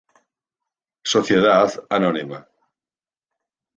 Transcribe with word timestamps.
Soc., 1.11 1.29
Ann. 1.89 2.43